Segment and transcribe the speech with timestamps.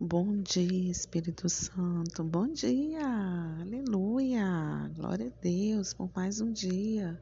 [0.00, 2.22] Bom dia, Espírito Santo.
[2.22, 3.04] Bom dia.
[3.60, 4.88] Aleluia.
[4.94, 7.20] Glória a Deus por mais um dia.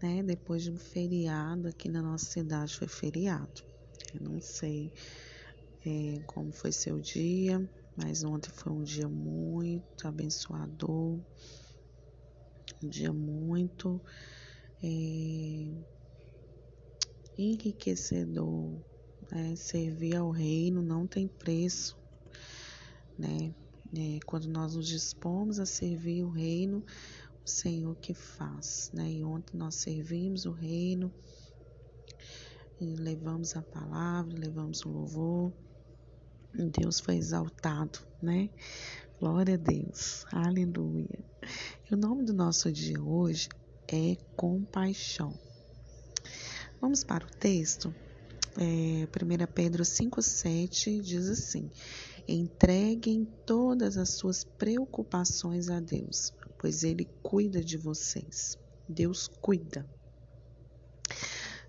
[0.00, 0.22] Né?
[0.22, 3.64] Depois de um feriado aqui na nossa cidade foi feriado.
[4.14, 4.92] Eu não sei
[5.84, 11.18] é, como foi seu dia, mas ontem foi um dia muito abençoador,
[12.80, 14.00] um dia muito
[14.80, 15.66] é,
[17.36, 18.80] enriquecedor
[19.30, 19.54] né?
[19.56, 21.98] Servir ao reino não tem preço,
[23.18, 23.54] né?
[23.96, 26.84] É, quando nós nos dispomos a servir o reino,
[27.44, 29.10] o Senhor que faz, né?
[29.10, 31.12] E ontem nós servimos o reino,
[32.80, 35.52] levamos a palavra, levamos o louvor,
[36.54, 38.50] Deus foi exaltado, né?
[39.18, 41.24] Glória a Deus, aleluia.
[41.88, 43.48] E o nome do nosso dia hoje
[43.86, 45.38] é compaixão.
[46.80, 47.94] Vamos para o texto?
[48.58, 51.70] É, 1 Pedro 5,7 diz assim:
[52.26, 58.58] Entreguem todas as suas preocupações a Deus, pois Ele cuida de vocês.
[58.88, 59.86] Deus cuida.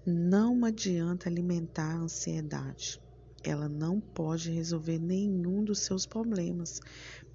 [0.05, 2.99] Não adianta alimentar a ansiedade.
[3.43, 6.79] Ela não pode resolver nenhum dos seus problemas.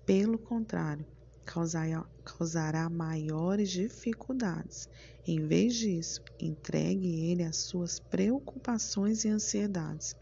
[0.05, 1.07] Pelo contrário,
[1.47, 4.89] causará maiores dificuldades.
[5.27, 10.17] Em vez disso, entregue ele às suas preocupações e ansiedades,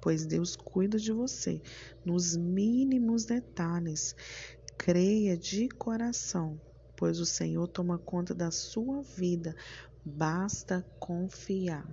[0.00, 1.62] pois Deus cuida de você
[2.04, 4.14] nos mínimos detalhes.
[4.76, 6.60] Creia de coração,
[6.96, 9.54] pois o Senhor toma conta da sua vida.
[10.04, 11.88] Basta confiar.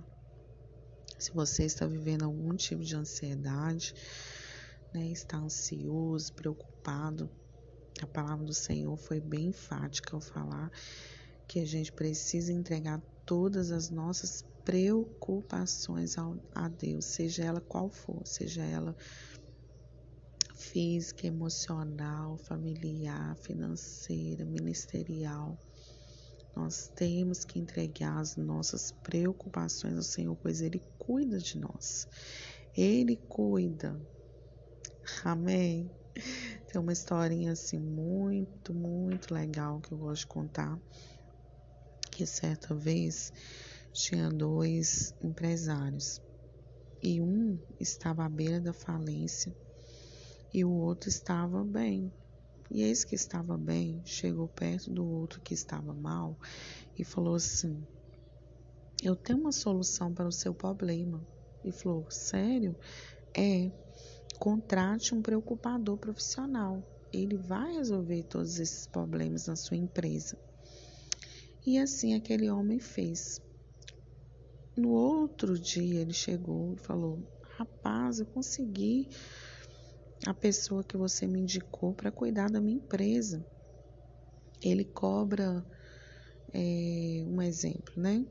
[1.18, 3.94] Se você está vivendo algum tipo de ansiedade,
[4.92, 7.30] né, está ansioso, preocupado,
[8.00, 10.70] a palavra do Senhor foi bem enfática ao falar
[11.46, 17.90] que a gente precisa entregar todas as nossas preocupações ao, a Deus, seja ela qual
[17.90, 18.96] for, seja ela
[20.54, 25.58] física, emocional, familiar, financeira, ministerial.
[26.54, 32.06] Nós temos que entregar as nossas preocupações ao Senhor, pois Ele cuida de nós.
[32.76, 34.00] Ele cuida.
[35.24, 35.90] Amém.
[36.72, 40.80] Tem uma historinha assim muito, muito legal que eu gosto de contar.
[42.10, 43.30] Que certa vez
[43.92, 46.18] tinha dois empresários
[47.02, 49.54] e um estava à beira da falência
[50.50, 52.10] e o outro estava bem.
[52.70, 56.38] E esse que estava bem chegou perto do outro que estava mal
[56.98, 57.86] e falou assim:
[59.02, 61.22] Eu tenho uma solução para o seu problema.
[61.62, 62.74] E falou: Sério?
[63.36, 63.70] É,
[64.42, 66.82] Contrate um preocupador profissional.
[67.12, 70.36] Ele vai resolver todos esses problemas na sua empresa.
[71.64, 73.40] E assim aquele homem fez.
[74.76, 77.22] No outro dia ele chegou e falou:
[77.56, 79.08] Rapaz, eu consegui
[80.26, 83.46] a pessoa que você me indicou para cuidar da minha empresa.
[84.60, 85.64] Ele cobra,
[86.52, 88.26] é, um exemplo, né?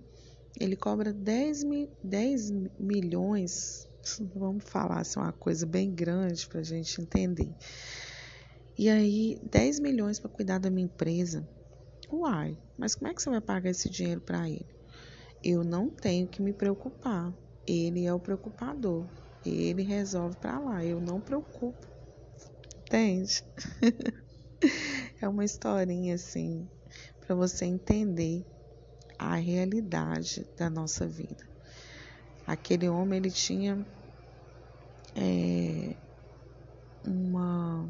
[0.59, 1.61] Ele cobra 10,
[2.03, 3.89] 10 milhões
[4.33, 7.55] Vamos falar assim, uma coisa bem grande para a gente entender.
[8.77, 11.47] E aí, 10 milhões para cuidar da minha empresa.
[12.11, 14.65] Uai, mas como é que você vai pagar esse dinheiro para ele?
[15.43, 17.33] Eu não tenho que me preocupar.
[17.65, 19.07] Ele é o preocupador.
[19.45, 20.85] Ele resolve para lá.
[20.85, 21.87] Eu não preocupo.
[22.79, 23.43] Entende?
[25.21, 26.67] é uma historinha assim
[27.19, 28.45] para você entender
[29.17, 31.50] a realidade da nossa vida.
[32.45, 33.85] Aquele homem ele tinha
[35.15, 35.95] é,
[37.05, 37.89] uma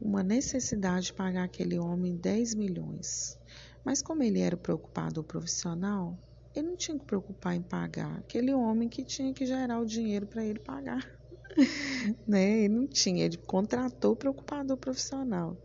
[0.00, 3.38] uma necessidade de pagar aquele homem 10 milhões.
[3.84, 6.18] Mas como ele era preocupado profissional,
[6.54, 10.26] ele não tinha que preocupar em pagar aquele homem que tinha que gerar o dinheiro
[10.26, 11.08] para ele pagar.
[12.26, 12.64] né?
[12.64, 15.56] Ele não tinha, ele contratou o preocupador profissional.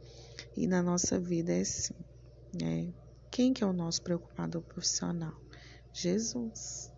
[0.55, 1.95] E na nossa vida é assim,
[2.53, 2.93] né?
[3.31, 5.46] Quem que é o nosso preocupador profissional?
[5.93, 6.91] Jesus.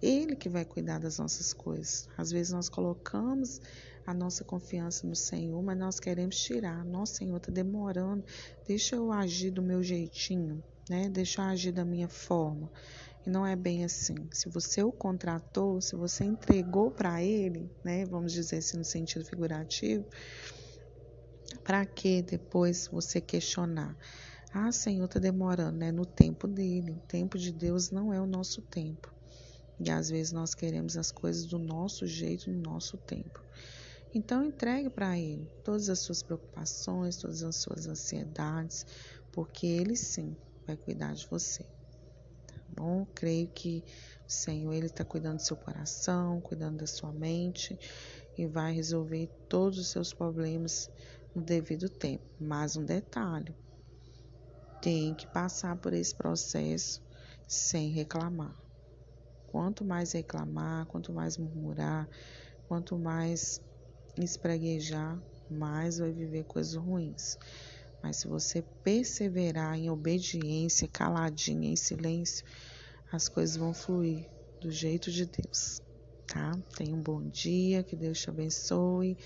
[0.00, 2.08] Ele que vai cuidar das nossas coisas.
[2.16, 3.60] Às vezes nós colocamos
[4.06, 6.84] a nossa confiança no Senhor, mas nós queremos tirar.
[6.84, 8.24] Nossa, Senhor, está demorando.
[8.66, 11.08] Deixa eu agir do meu jeitinho, né?
[11.08, 12.70] Deixa eu agir da minha forma.
[13.26, 14.14] E não é bem assim.
[14.32, 18.04] Se você o contratou, se você entregou para ele, né?
[18.06, 20.06] Vamos dizer assim no sentido figurativo,
[21.64, 23.96] para que depois você questionar?
[24.52, 25.92] Ah, Senhor, está demorando, né?
[25.92, 26.92] No tempo dele.
[26.92, 29.14] O tempo de Deus não é o nosso tempo.
[29.78, 33.44] E às vezes nós queremos as coisas do nosso jeito, no nosso tempo.
[34.14, 38.86] Então entregue para Ele todas as suas preocupações, todas as suas ansiedades,
[39.32, 40.36] porque Ele sim
[40.66, 41.64] vai cuidar de você.
[42.46, 43.06] Tá bom?
[43.14, 43.84] Creio que
[44.26, 47.78] O Senhor, Ele está cuidando do seu coração, cuidando da sua mente
[48.36, 50.90] e vai resolver todos os seus problemas
[51.34, 52.24] no devido tempo.
[52.40, 53.54] Mas um detalhe:
[54.80, 57.00] tem que passar por esse processo
[57.46, 58.54] sem reclamar.
[59.46, 62.08] Quanto mais reclamar, quanto mais murmurar,
[62.66, 63.60] quanto mais
[64.16, 67.36] espreguejar, mais vai viver coisas ruins.
[68.02, 72.44] Mas se você perseverar em obediência, caladinha, em silêncio,
[73.10, 74.28] as coisas vão fluir
[74.60, 75.78] do jeito de Deus
[76.28, 76.52] tá?
[76.76, 79.16] Tenha um bom dia, que Deus te abençoe,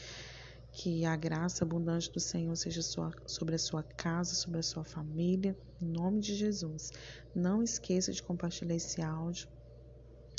[0.73, 2.81] que a graça abundante do Senhor seja
[3.27, 6.91] sobre a sua casa, sobre a sua família, em nome de Jesus.
[7.35, 9.49] Não esqueça de compartilhar esse áudio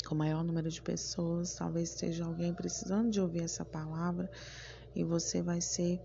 [0.04, 1.54] com o maior número de pessoas.
[1.54, 4.28] Talvez esteja alguém precisando de ouvir essa palavra
[4.94, 6.00] e você vai ser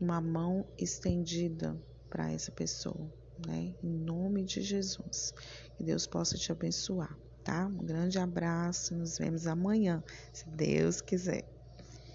[0.00, 1.78] uma mão estendida
[2.08, 3.12] para essa pessoa,
[3.46, 3.74] né?
[3.82, 5.34] Em nome de Jesus.
[5.76, 7.66] Que Deus possa te abençoar tá?
[7.66, 10.02] Um grande abraço, nos vemos amanhã,
[10.32, 11.55] se Deus quiser.